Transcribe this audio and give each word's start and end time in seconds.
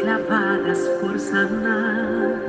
clavadas 0.00 0.78
por 1.00 1.18
sanar, 1.18 2.40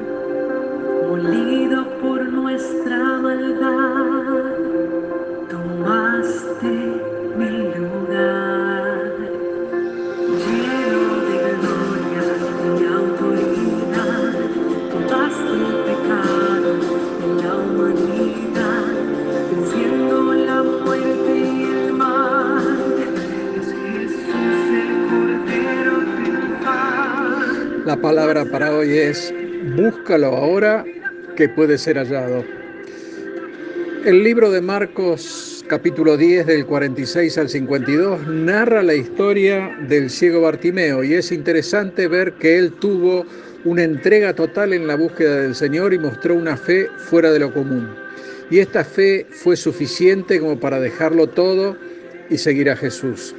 molido 1.08 1.86
por 2.02 2.24
nuestra 2.24 2.98
maldad, 2.98 4.39
La 27.89 27.98
palabra 28.00 28.46
para 28.46 28.71
hoy 28.71 29.00
es 29.00 29.34
búscalo 29.75 30.28
ahora 30.28 30.86
que 31.36 31.50
puede 31.50 31.75
ser 31.75 31.97
hallado. 31.97 32.45
El 34.06 34.23
libro 34.23 34.52
de 34.52 34.61
Marcos 34.61 35.66
capítulo 35.67 36.16
10 36.16 36.45
del 36.45 36.67
46 36.67 37.36
al 37.39 37.50
52 37.50 38.28
narra 38.28 38.83
la 38.83 38.94
historia 38.94 39.75
del 39.88 40.11
ciego 40.11 40.42
Bartimeo 40.42 41.03
y 41.03 41.16
es 41.16 41.31
interesante 41.31 42.08
ver 42.08 42.33
que 42.33 42.59
él 42.59 42.73
tuvo 42.73 43.25
una 43.66 43.81
entrega 43.81 44.36
total 44.36 44.73
en 44.73 44.86
la 44.86 44.95
búsqueda 44.95 45.38
del 45.38 45.56
Señor 45.56 45.92
y 45.92 45.97
mostró 45.97 46.36
una 46.36 46.58
fe 46.58 46.89
fuera 47.09 47.31
de 47.31 47.39
lo 47.39 47.52
común. 47.52 47.89
Y 48.52 48.59
esta 48.59 48.83
fe 48.83 49.25
fue 49.31 49.58
suficiente 49.58 50.39
como 50.39 50.59
para 50.59 50.80
dejarlo 50.80 51.25
todo 51.25 51.75
y 52.30 52.38
seguir 52.38 52.69
a 52.69 52.75
Jesús. 52.75 53.33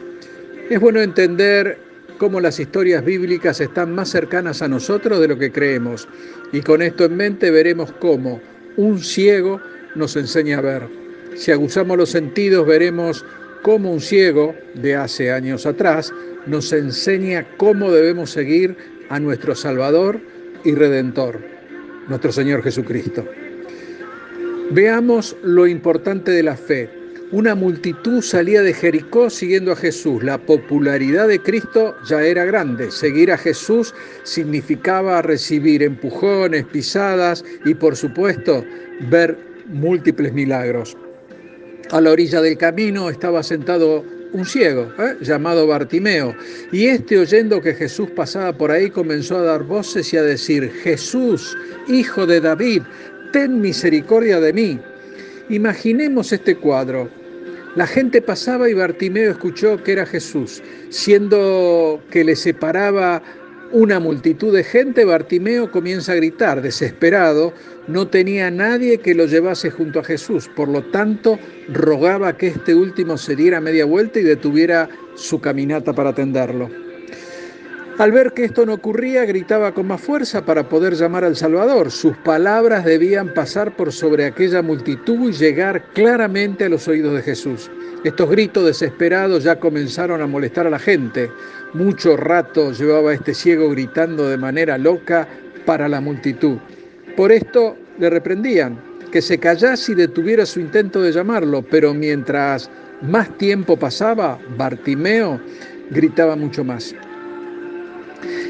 Es 0.69 0.81
bueno 0.81 1.01
entender 1.01 1.90
cómo 2.21 2.39
las 2.39 2.61
historias 2.61 3.03
bíblicas 3.03 3.63
están 3.63 3.95
más 3.95 4.11
cercanas 4.11 4.61
a 4.61 4.69
nosotros 4.69 5.21
de 5.21 5.29
lo 5.29 5.39
que 5.39 5.51
creemos. 5.51 6.07
Y 6.53 6.61
con 6.61 6.83
esto 6.83 7.07
en 7.07 7.17
mente 7.17 7.51
veremos 7.51 7.93
cómo 7.93 8.43
un 8.77 8.99
ciego 8.99 9.59
nos 9.95 10.17
enseña 10.17 10.59
a 10.59 10.61
ver. 10.61 10.83
Si 11.35 11.51
aguzamos 11.51 11.97
los 11.97 12.11
sentidos 12.11 12.67
veremos 12.67 13.25
cómo 13.63 13.91
un 13.91 14.03
ciego 14.03 14.55
de 14.75 14.97
hace 14.97 15.33
años 15.33 15.65
atrás 15.65 16.13
nos 16.45 16.71
enseña 16.75 17.47
cómo 17.57 17.91
debemos 17.91 18.33
seguir 18.33 18.77
a 19.09 19.19
nuestro 19.19 19.55
Salvador 19.55 20.21
y 20.63 20.75
Redentor, 20.75 21.41
nuestro 22.07 22.33
Señor 22.33 22.63
Jesucristo. 22.63 23.25
Veamos 24.73 25.35
lo 25.43 25.67
importante 25.67 26.33
de 26.33 26.43
la 26.43 26.55
fe. 26.55 27.00
Una 27.33 27.55
multitud 27.55 28.23
salía 28.23 28.61
de 28.61 28.75
Jericó 28.75 29.31
siguiendo 29.31 29.71
a 29.71 29.77
Jesús. 29.77 30.21
La 30.25 30.37
popularidad 30.37 31.29
de 31.29 31.39
Cristo 31.39 31.95
ya 32.05 32.25
era 32.25 32.45
grande. 32.45 32.91
Seguir 32.91 33.31
a 33.31 33.39
Jesús 33.39 33.95
significaba 34.25 35.23
recibir 35.23 35.85
empujones, 35.85 36.65
pisadas 36.65 37.45
y 37.65 37.75
por 37.75 37.95
supuesto 37.95 38.65
ver 39.09 39.39
múltiples 39.69 40.33
milagros. 40.33 40.97
A 41.93 42.01
la 42.01 42.11
orilla 42.11 42.41
del 42.41 42.59
camino 42.59 43.09
estaba 43.09 43.45
sentado 43.45 44.05
un 44.33 44.45
ciego 44.45 44.93
¿eh? 44.99 45.17
llamado 45.21 45.69
Bartimeo 45.69 46.35
y 46.73 46.87
este 46.87 47.17
oyendo 47.17 47.61
que 47.61 47.75
Jesús 47.75 48.11
pasaba 48.11 48.53
por 48.53 48.73
ahí 48.73 48.91
comenzó 48.91 49.39
a 49.39 49.43
dar 49.43 49.63
voces 49.63 50.13
y 50.13 50.17
a 50.17 50.23
decir, 50.25 50.69
Jesús, 50.83 51.57
hijo 51.87 52.27
de 52.27 52.41
David, 52.41 52.83
ten 53.33 53.61
misericordia 53.61 54.41
de 54.41 54.53
mí. 54.53 54.81
Imaginemos 55.49 56.33
este 56.33 56.57
cuadro. 56.57 57.20
La 57.77 57.87
gente 57.87 58.21
pasaba 58.21 58.69
y 58.69 58.75
Bartimeo 58.75 59.31
escuchó 59.31 59.81
que 59.83 59.93
era 59.93 60.05
Jesús. 60.05 60.61
Siendo 60.89 62.03
que 62.11 62.25
le 62.25 62.35
separaba 62.35 63.23
una 63.71 64.01
multitud 64.01 64.53
de 64.53 64.65
gente, 64.65 65.05
Bartimeo 65.05 65.71
comienza 65.71 66.11
a 66.13 66.17
gritar, 66.17 66.63
desesperado, 66.63 67.53
no 67.87 68.09
tenía 68.09 68.51
nadie 68.51 68.99
que 68.99 69.15
lo 69.15 69.27
llevase 69.27 69.71
junto 69.71 70.01
a 70.01 70.05
Jesús, 70.05 70.51
por 70.57 70.69
lo 70.69 70.83
tanto 70.91 71.39
rogaba 71.69 72.37
que 72.37 72.49
este 72.49 72.75
último 72.75 73.17
se 73.17 73.37
diera 73.37 73.61
media 73.61 73.85
vuelta 73.85 74.19
y 74.19 74.25
detuviera 74.25 74.89
su 75.15 75.41
caminata 75.41 75.93
para 75.93 76.11
atenderlo. 76.11 76.90
Al 78.01 78.13
ver 78.13 78.33
que 78.33 78.47
esto 78.47 78.65
no 78.65 78.73
ocurría, 78.73 79.27
gritaba 79.27 79.75
con 79.75 79.87
más 79.89 80.01
fuerza 80.01 80.47
para 80.47 80.67
poder 80.67 80.95
llamar 80.95 81.23
al 81.23 81.37
Salvador. 81.37 81.91
Sus 81.91 82.17
palabras 82.17 82.87
debían 82.87 83.35
pasar 83.35 83.77
por 83.77 83.93
sobre 83.93 84.25
aquella 84.25 84.63
multitud 84.63 85.29
y 85.29 85.33
llegar 85.35 85.85
claramente 85.93 86.65
a 86.65 86.71
los 86.71 86.89
oídos 86.89 87.13
de 87.13 87.21
Jesús. 87.21 87.71
Estos 88.03 88.31
gritos 88.31 88.65
desesperados 88.65 89.45
ya 89.45 89.61
comenzaron 89.61 90.23
a 90.23 90.27
molestar 90.27 90.67
a 90.67 90.71
la 90.71 90.79
gente. 90.79 91.31
Mucho 91.75 92.17
rato 92.17 92.73
llevaba 92.73 93.13
este 93.13 93.35
ciego 93.35 93.69
gritando 93.69 94.31
de 94.31 94.39
manera 94.39 94.79
loca 94.79 95.29
para 95.67 95.87
la 95.87 96.01
multitud. 96.01 96.57
Por 97.19 97.31
esto 97.31 97.77
le 97.99 98.09
reprendían, 98.09 98.81
que 99.13 99.21
se 99.21 99.37
callase 99.37 99.93
y 99.93 99.97
detuviera 99.97 100.47
su 100.47 100.59
intento 100.59 101.03
de 101.03 101.13
llamarlo, 101.13 101.61
pero 101.71 101.93
mientras 101.93 102.71
más 103.03 103.37
tiempo 103.37 103.77
pasaba, 103.77 104.39
Bartimeo 104.57 105.39
gritaba 105.91 106.35
mucho 106.35 106.65
más. 106.65 106.95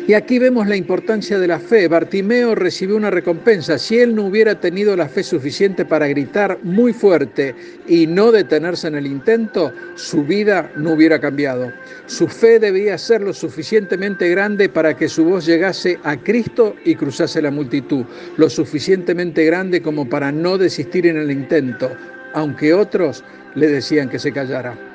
Y 0.07 0.15
aquí 0.15 0.39
vemos 0.39 0.67
la 0.67 0.77
importancia 0.77 1.39
de 1.39 1.47
la 1.47 1.59
fe. 1.59 1.87
Bartimeo 1.87 2.55
recibió 2.55 2.97
una 2.97 3.11
recompensa. 3.11 3.79
Si 3.79 3.99
él 3.99 4.15
no 4.15 4.25
hubiera 4.25 4.59
tenido 4.59 4.97
la 4.97 5.09
fe 5.09 5.23
suficiente 5.23 5.85
para 5.85 6.09
gritar 6.09 6.59
muy 6.63 6.93
fuerte 6.93 7.55
y 7.87 8.07
no 8.07 8.33
detenerse 8.33 8.89
en 8.89 8.97
el 8.97 9.07
intento, 9.07 9.73
su 9.95 10.25
vida 10.25 10.71
no 10.77 10.95
hubiera 10.95 11.21
cambiado. 11.21 11.73
Su 12.07 12.27
fe 12.27 12.59
debía 12.59 12.99
ser 12.99 13.21
lo 13.23 13.33
suficientemente 13.33 14.29
grande 14.29 14.69
para 14.69 14.97
que 14.97 15.09
su 15.09 15.25
voz 15.25 15.47
llegase 15.47 15.99
a 16.03 16.17
Cristo 16.17 16.75
y 16.85 16.97
cruzase 16.97 17.41
la 17.41 17.51
multitud. 17.51 18.05
Lo 18.37 18.51
suficientemente 18.51 19.45
grande 19.45 19.81
como 19.81 20.09
para 20.09 20.33
no 20.33 20.59
desistir 20.59 21.07
en 21.07 21.19
el 21.19 21.31
intento, 21.31 21.91
aunque 22.35 22.75
otros 22.75 23.23
le 23.55 23.69
decían 23.69 24.09
que 24.09 24.19
se 24.19 24.33
callara. 24.33 24.90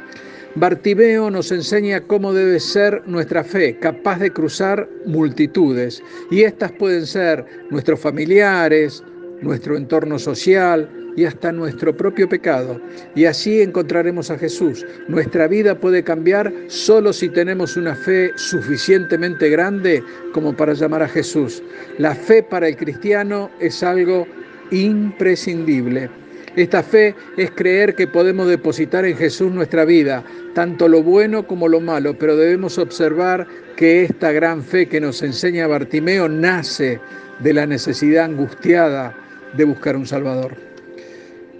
Bartimeo 0.57 1.29
nos 1.29 1.51
enseña 1.51 1.99
cómo 1.99 2.33
debe 2.33 2.61
ser 2.61 3.03
nuestra 3.07 3.43
fe, 3.43 3.77
capaz 3.77 4.19
de 4.19 4.31
cruzar 4.31 4.87
multitudes. 5.05 6.01
Y 6.31 6.43
estas 6.43 6.71
pueden 6.71 7.05
ser 7.05 7.45
nuestros 7.69 7.99
familiares, 7.99 9.03
nuestro 9.41 9.75
entorno 9.75 10.17
social 10.17 10.89
y 11.17 11.25
hasta 11.25 11.51
nuestro 11.51 11.95
propio 11.97 12.29
pecado. 12.29 12.79
Y 13.15 13.25
así 13.25 13.61
encontraremos 13.61 14.31
a 14.31 14.37
Jesús. 14.37 14.85
Nuestra 15.09 15.49
vida 15.49 15.77
puede 15.77 16.05
cambiar 16.05 16.53
solo 16.67 17.11
si 17.11 17.27
tenemos 17.27 17.75
una 17.75 17.93
fe 17.93 18.31
suficientemente 18.37 19.49
grande 19.49 20.01
como 20.31 20.55
para 20.55 20.73
llamar 20.73 21.03
a 21.03 21.09
Jesús. 21.09 21.61
La 21.97 22.15
fe 22.15 22.41
para 22.41 22.69
el 22.69 22.77
cristiano 22.77 23.51
es 23.59 23.83
algo 23.83 24.25
imprescindible. 24.71 26.09
Esta 26.55 26.81
fe 26.81 27.13
es 27.35 27.51
creer 27.51 27.95
que 27.95 28.07
podemos 28.07 28.47
depositar 28.47 29.03
en 29.05 29.17
Jesús 29.17 29.51
nuestra 29.51 29.83
vida, 29.83 30.23
tanto 30.53 30.87
lo 30.87 31.03
bueno 31.03 31.45
como 31.45 31.67
lo 31.67 31.81
malo, 31.81 32.17
pero 32.17 32.37
debemos 32.37 32.77
observar 32.77 33.45
que 33.75 34.03
esta 34.03 34.31
gran 34.31 34.63
fe 34.63 34.87
que 34.87 35.01
nos 35.01 35.21
enseña 35.21 35.67
Bartimeo 35.67 36.29
nace 36.29 36.99
de 37.39 37.53
la 37.53 37.65
necesidad 37.65 38.25
angustiada 38.25 39.13
de 39.57 39.65
buscar 39.65 39.97
un 39.97 40.07
Salvador. 40.07 40.55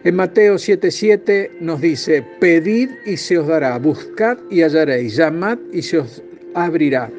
En 0.05 0.16
Mateo 0.16 0.55
7:7 0.55 1.57
nos 1.59 1.81
dice, 1.81 2.23
pedid 2.39 2.91
y 3.05 3.17
se 3.17 3.38
os 3.38 3.47
dará, 3.47 3.78
buscad 3.79 4.38
y 4.50 4.61
hallaréis, 4.61 5.17
llamad 5.17 5.57
y 5.73 5.81
se 5.81 5.97
os 5.97 6.23
abrirá. 6.53 7.09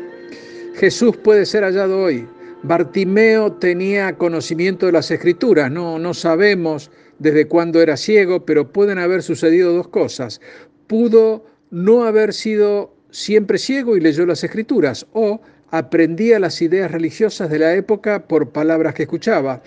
Jesús 0.76 1.16
puede 1.16 1.44
ser 1.44 1.65
hallado 1.65 2.00
hoy. 2.00 2.26
Bartimeo 2.66 3.53
tenía 3.53 4.16
conocimiento 4.19 4.87
de 4.87 4.93
las 4.93 5.12
escrituras, 5.12 5.71
no, 5.71 6.15
sabemos 6.15 6.91
desde 7.21 7.47
cuándo 7.47 7.80
era 7.80 7.97
ciego, 7.97 8.45
pero 8.45 8.72
pueden 8.72 8.98
haber 8.98 9.22
sucedido 9.22 9.72
dos 9.72 9.86
cosas. 9.86 10.41
Pudo 10.89 11.45
no 11.71 12.03
haber 12.03 12.33
sido 12.33 12.92
siempre 13.10 13.59
ciego 13.59 13.97
y 13.97 14.01
leyó 14.01 14.27
las 14.27 14.42
escrituras, 14.42 15.07
o 15.13 15.41
aprendía 15.71 16.41
las 16.41 16.60
ideas 16.60 16.91
religiosas 16.91 17.51
de 17.51 17.60
la 17.60 17.72
época 17.74 18.27
por 18.27 18.51
palabras 18.51 18.95
que 18.95 19.04
escuchaba. 19.04 19.63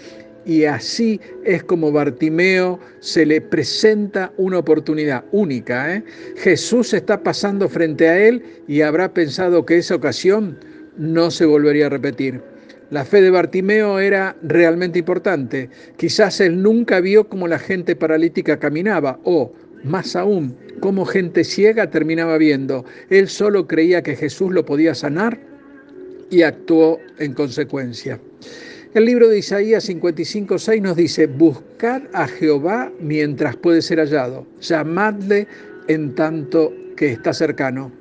Y 0.45 0.65
así 0.65 1.21
es 1.45 1.63
como 1.63 1.93
Bartimeo 1.93 2.81
se 2.99 3.25
le 3.25 3.39
presenta 3.39 4.33
una 4.35 4.57
oportunidad 4.57 5.23
única. 5.31 5.95
¿eh? 5.95 6.03
Jesús 6.35 6.93
está 6.93 7.23
pasando 7.23 7.69
frente 7.69 8.09
a 8.09 8.19
él 8.19 8.43
y 8.67 8.81
habrá 8.81 9.13
pensado 9.13 9.65
que 9.65 9.77
esa 9.77 9.95
ocasión 9.95 10.59
no 10.97 11.31
se 11.31 11.45
volvería 11.45 11.85
a 11.85 11.89
repetir. 11.89 12.41
La 12.91 13.05
fe 13.05 13.21
de 13.21 13.29
Bartimeo 13.29 13.99
era 13.99 14.35
realmente 14.41 14.97
importante. 14.97 15.69
Quizás 15.97 16.39
él 16.41 16.61
nunca 16.61 16.99
vio 16.99 17.29
cómo 17.29 17.47
la 17.47 17.59
gente 17.59 17.95
paralítica 17.95 18.57
caminaba 18.57 19.19
o, 19.23 19.53
más 19.83 20.15
aún, 20.15 20.55
cómo 20.79 21.05
gente 21.05 21.43
ciega 21.43 21.91
terminaba 21.91 22.37
viendo. 22.39 22.85
Él 23.11 23.27
solo 23.27 23.67
creía 23.67 24.01
que 24.01 24.15
Jesús 24.15 24.51
lo 24.51 24.65
podía 24.65 24.95
sanar 24.95 25.39
y 26.31 26.41
actuó 26.41 26.99
en 27.19 27.33
consecuencia. 27.33 28.19
El 28.95 29.05
libro 29.05 29.27
de 29.27 29.37
Isaías 29.37 29.87
55:6 29.87 30.81
nos 30.81 30.97
dice, 30.97 31.27
buscad 31.27 32.01
a 32.13 32.27
Jehová 32.27 32.91
mientras 32.99 33.55
puede 33.55 33.83
ser 33.83 33.99
hallado, 33.99 34.47
llamadle 34.61 35.47
en 35.87 36.15
tanto 36.15 36.73
que 36.97 37.11
está 37.11 37.33
cercano. 37.33 37.91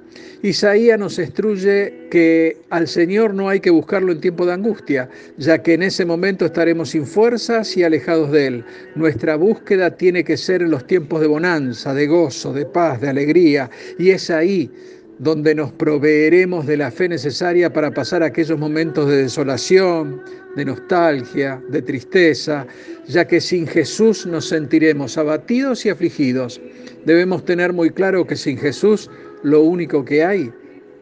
Isaías 0.43 0.99
nos 0.99 1.19
instruye 1.19 2.09
que 2.11 2.57
al 2.71 2.87
Señor 2.87 3.35
no 3.35 3.49
hay 3.49 3.61
que 3.61 3.71
buscarlo 3.71 4.13
en 4.13 4.21
tiempo 4.21 4.47
de 4.47 4.53
angustia, 4.53 5.09
ya 5.37 5.63
que 5.63 5.75
en 5.75 5.83
ese 5.83 6.05
momento 6.05 6.47
estaremos 6.47 6.91
sin 6.91 7.07
fuerzas 7.07 7.77
y 7.77 7.83
alejados 7.83 8.31
de 8.31 8.47
Él. 8.47 8.65
Nuestra 8.95 9.37
búsqueda 9.37 9.97
tiene 9.97 10.23
que 10.23 10.37
ser 10.37 10.63
en 10.63 10.71
los 10.71 10.87
tiempos 10.87 11.21
de 11.21 11.27
bonanza, 11.27 11.93
de 11.93 12.07
gozo, 12.07 12.53
de 12.53 12.67
paz, 12.67 13.01
de 13.01 13.09
alegría, 13.09 13.69
y 13.99 14.11
es 14.11 14.31
ahí 14.31 14.71
donde 15.19 15.55
nos 15.55 15.73
proveeremos 15.73 16.67
de 16.67 16.77
la 16.77 16.91
fe 16.91 17.09
necesaria 17.09 17.73
para 17.73 17.91
pasar 17.91 18.23
aquellos 18.23 18.59
momentos 18.59 19.09
de 19.09 19.23
desolación, 19.23 20.23
de 20.55 20.65
nostalgia, 20.65 21.61
de 21.69 21.83
tristeza, 21.83 22.67
ya 23.07 23.27
que 23.27 23.41
sin 23.41 23.67
Jesús 23.67 24.27
nos 24.27 24.49
sentiremos 24.49 25.19
abatidos 25.19 25.85
y 25.85 25.91
afligidos. 25.91 26.61
Debemos 27.05 27.45
tener 27.45 27.73
muy 27.73 27.91
claro 27.91 28.27
que 28.27 28.37
sin 28.37 28.59
Jesús 28.59 29.11
lo 29.43 29.63
único 29.63 30.05
que 30.05 30.25
hay 30.25 30.53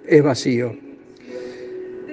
es 0.06 0.22
vacío. 0.22 0.76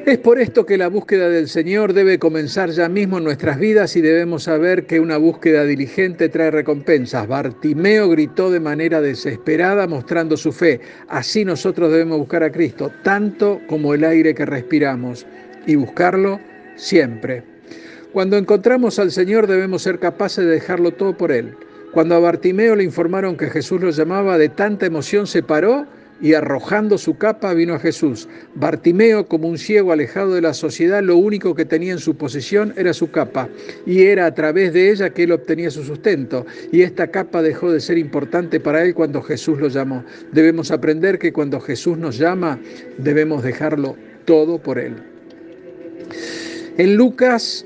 Es 0.06 0.18
por 0.18 0.38
esto 0.38 0.66
que 0.66 0.78
la 0.78 0.90
búsqueda 0.90 1.30
del 1.30 1.48
Señor 1.48 1.94
debe 1.94 2.20
comenzar 2.20 2.72
ya 2.72 2.90
mismo 2.90 3.20
en 3.20 3.24
nuestras 3.24 3.58
vidas 3.58 3.96
y 3.96 4.02
debemos 4.02 4.44
saber 4.44 4.86
que 4.86 5.00
una 5.00 5.16
búsqueda 5.16 5.64
diligente 5.64 6.28
trae 6.28 6.52
recompensas. 6.52 7.26
Bartimeo 7.26 8.10
gritó 8.10 8.52
de 8.52 8.60
manera 8.60 9.00
desesperada 9.00 9.88
mostrando 9.88 10.36
su 10.36 10.52
fe. 10.52 10.82
Así 11.08 11.46
nosotros 11.46 11.90
debemos 11.90 12.18
buscar 12.18 12.44
a 12.44 12.52
Cristo, 12.52 12.92
tanto 13.02 13.62
como 13.66 13.94
el 13.94 14.04
aire 14.04 14.36
que 14.36 14.46
respiramos, 14.46 15.26
y 15.66 15.76
buscarlo 15.76 16.42
siempre. 16.76 17.44
Cuando 18.12 18.36
encontramos 18.36 19.00
al 19.00 19.10
Señor 19.10 19.48
debemos 19.48 19.84
ser 19.84 20.00
capaces 20.00 20.44
de 20.44 20.52
dejarlo 20.52 20.92
todo 20.92 21.16
por 21.16 21.32
Él. 21.32 21.56
Cuando 21.94 22.16
a 22.16 22.20
Bartimeo 22.20 22.76
le 22.76 22.84
informaron 22.84 23.38
que 23.38 23.50
Jesús 23.50 23.80
lo 23.80 23.92
llamaba, 23.92 24.38
de 24.38 24.50
tanta 24.50 24.86
emoción 24.86 25.28
se 25.28 25.44
paró 25.44 25.88
y 26.24 26.34
arrojando 26.36 26.98
su 26.98 27.18
capa 27.18 27.54
vino 27.54 27.74
a 27.74 27.80
Jesús. 27.80 28.30
Bartimeo, 28.56 29.28
como 29.28 29.50
un 29.50 29.58
ciego 29.58 29.92
alejado 29.92 30.34
de 30.34 30.42
la 30.42 30.54
sociedad, 30.54 31.04
lo 31.04 31.18
único 31.18 31.54
que 31.54 31.66
tenía 31.66 31.92
en 31.92 32.00
su 32.00 32.16
posesión 32.16 32.74
era 32.78 32.94
su 32.94 33.12
capa, 33.12 33.50
y 33.86 34.04
era 34.04 34.26
a 34.26 34.34
través 34.34 34.72
de 34.72 34.90
ella 34.90 35.10
que 35.10 35.24
él 35.24 35.34
obtenía 35.34 35.70
su 35.70 35.84
sustento. 35.84 36.46
Y 36.72 36.82
esta 36.82 37.08
capa 37.08 37.42
dejó 37.42 37.74
de 37.74 37.82
ser 37.82 37.98
importante 37.98 38.62
para 38.62 38.86
él 38.86 38.96
cuando 38.96 39.22
Jesús 39.22 39.60
lo 39.60 39.68
llamó. 39.68 40.06
Debemos 40.32 40.72
aprender 40.72 41.20
que 41.20 41.34
cuando 41.34 41.60
Jesús 41.60 41.98
nos 41.98 42.18
llama, 42.18 42.58
debemos 42.98 43.44
dejarlo 43.44 43.98
todo 44.24 44.60
por 44.60 44.80
él. 44.80 44.96
En 46.78 46.96
Lucas 46.96 47.66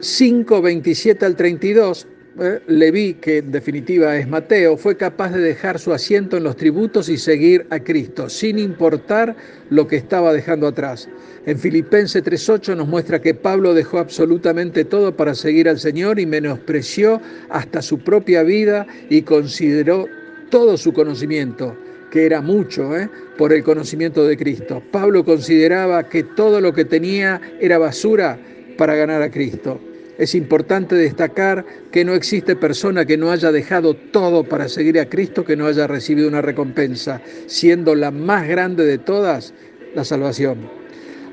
5, 0.00 0.60
27 0.60 1.24
al 1.24 1.36
32, 1.36 2.08
eh, 2.38 2.60
Leví, 2.68 3.14
que 3.14 3.38
en 3.38 3.50
definitiva 3.50 4.16
es 4.16 4.28
Mateo, 4.28 4.76
fue 4.76 4.96
capaz 4.96 5.30
de 5.30 5.40
dejar 5.40 5.78
su 5.78 5.92
asiento 5.92 6.36
en 6.36 6.44
los 6.44 6.56
tributos 6.56 7.08
y 7.08 7.18
seguir 7.18 7.66
a 7.70 7.80
Cristo, 7.80 8.28
sin 8.28 8.58
importar 8.58 9.34
lo 9.68 9.86
que 9.88 9.96
estaba 9.96 10.32
dejando 10.32 10.68
atrás. 10.68 11.08
En 11.46 11.58
Filipenses 11.58 12.22
3.8 12.22 12.76
nos 12.76 12.86
muestra 12.86 13.20
que 13.20 13.34
Pablo 13.34 13.74
dejó 13.74 13.98
absolutamente 13.98 14.84
todo 14.84 15.16
para 15.16 15.34
seguir 15.34 15.68
al 15.68 15.80
Señor 15.80 16.20
y 16.20 16.26
menospreció 16.26 17.20
hasta 17.48 17.82
su 17.82 17.98
propia 17.98 18.42
vida 18.42 18.86
y 19.08 19.22
consideró 19.22 20.06
todo 20.50 20.76
su 20.76 20.92
conocimiento, 20.92 21.76
que 22.10 22.26
era 22.26 22.40
mucho, 22.40 22.96
¿eh? 22.96 23.08
por 23.36 23.52
el 23.52 23.64
conocimiento 23.64 24.24
de 24.24 24.36
Cristo. 24.36 24.82
Pablo 24.92 25.24
consideraba 25.24 26.08
que 26.08 26.22
todo 26.22 26.60
lo 26.60 26.72
que 26.72 26.84
tenía 26.84 27.40
era 27.60 27.78
basura 27.78 28.38
para 28.76 28.94
ganar 28.94 29.22
a 29.22 29.30
Cristo. 29.30 29.80
Es 30.20 30.34
importante 30.34 30.94
destacar 30.96 31.64
que 31.90 32.04
no 32.04 32.12
existe 32.12 32.54
persona 32.54 33.06
que 33.06 33.16
no 33.16 33.30
haya 33.30 33.50
dejado 33.52 33.94
todo 33.94 34.44
para 34.44 34.68
seguir 34.68 35.00
a 35.00 35.08
Cristo 35.08 35.46
que 35.46 35.56
no 35.56 35.66
haya 35.66 35.86
recibido 35.86 36.28
una 36.28 36.42
recompensa, 36.42 37.22
siendo 37.46 37.94
la 37.94 38.10
más 38.10 38.46
grande 38.46 38.84
de 38.84 38.98
todas 38.98 39.54
la 39.94 40.04
salvación. 40.04 40.58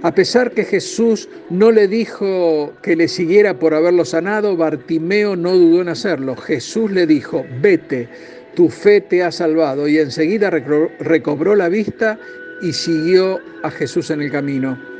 A 0.03 0.15
pesar 0.15 0.51
que 0.51 0.63
Jesús 0.63 1.27
no 1.49 1.69
le 1.69 1.89
dijo 1.89 2.71
que 2.81 2.95
le 2.95 3.09
siguiera 3.09 3.59
por 3.59 3.73
haberlo 3.73 4.05
sanado, 4.05 4.55
Bartimeo 4.55 5.35
no 5.35 5.53
dudó 5.53 5.81
en 5.81 5.89
hacerlo. 5.89 6.37
Jesús 6.37 6.89
le 6.89 7.05
dijo, 7.05 7.45
vete, 7.61 8.07
tu 8.55 8.69
fe 8.69 9.01
te 9.01 9.21
ha 9.21 9.33
salvado. 9.33 9.89
Y 9.89 9.97
enseguida 9.97 10.49
recobró 10.49 11.55
la 11.57 11.67
vista 11.67 12.17
y 12.61 12.71
siguió 12.71 13.41
a 13.63 13.69
Jesús 13.69 14.11
en 14.11 14.21
el 14.21 14.31
camino. 14.31 14.96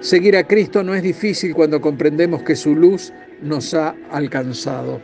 Seguir 0.00 0.34
a 0.34 0.46
Cristo 0.46 0.82
no 0.82 0.94
es 0.94 1.02
difícil 1.02 1.54
cuando 1.54 1.78
comprendemos 1.78 2.42
que 2.42 2.56
su 2.56 2.74
luz 2.74 3.12
nos 3.42 3.74
ha 3.74 3.94
alcanzado. 4.10 5.02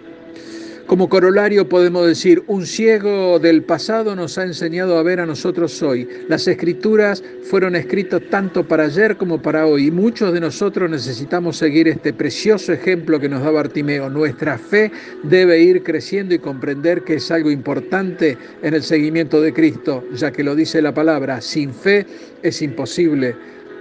Como 0.86 1.10
corolario 1.10 1.68
podemos 1.68 2.06
decir, 2.06 2.44
un 2.46 2.64
ciego 2.64 3.38
del 3.38 3.62
pasado 3.64 4.16
nos 4.16 4.38
ha 4.38 4.44
enseñado 4.44 4.96
a 4.96 5.02
ver 5.02 5.20
a 5.20 5.26
nosotros 5.26 5.82
hoy. 5.82 6.08
Las 6.28 6.48
escrituras 6.48 7.22
fueron 7.42 7.76
escritas 7.76 8.22
tanto 8.30 8.66
para 8.66 8.84
ayer 8.84 9.18
como 9.18 9.42
para 9.42 9.66
hoy 9.66 9.88
y 9.88 9.90
muchos 9.90 10.32
de 10.32 10.40
nosotros 10.40 10.88
necesitamos 10.88 11.58
seguir 11.58 11.88
este 11.88 12.14
precioso 12.14 12.72
ejemplo 12.72 13.20
que 13.20 13.28
nos 13.28 13.42
da 13.42 13.50
Bartimeo. 13.50 14.08
Nuestra 14.08 14.56
fe 14.56 14.90
debe 15.24 15.60
ir 15.60 15.82
creciendo 15.82 16.34
y 16.34 16.38
comprender 16.38 17.02
que 17.02 17.14
es 17.14 17.30
algo 17.30 17.50
importante 17.50 18.38
en 18.62 18.72
el 18.72 18.82
seguimiento 18.82 19.42
de 19.42 19.52
Cristo, 19.52 20.04
ya 20.14 20.30
que 20.30 20.42
lo 20.44 20.54
dice 20.54 20.80
la 20.80 20.94
palabra, 20.94 21.42
sin 21.42 21.74
fe 21.74 22.06
es 22.42 22.62
imposible 22.62 23.34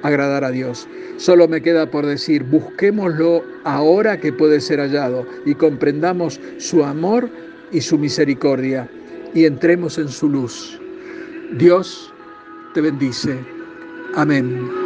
agradar 0.06 0.44
a 0.44 0.52
Dios. 0.52 0.88
Solo 1.18 1.48
me 1.48 1.62
queda 1.62 1.90
por 1.90 2.06
decir, 2.06 2.44
busquémoslo 2.44 3.44
ahora 3.63 4.19
que 4.19 4.31
puede 4.31 4.62
ser 4.62 4.80
hallado 4.80 5.25
y 5.46 5.56
comprendamos 5.56 6.40
su 6.57 6.84
amor 6.84 7.30
y 7.72 7.81
su 7.81 7.98
misericordia 7.98 8.88
y 9.34 9.46
entremos 9.46 9.98
en 9.98 10.07
su 10.07 10.30
luz. 10.30 10.80
Dios 11.57 12.13
te 12.74 12.81
bendice. 12.81 13.38
Amén. 14.16 14.85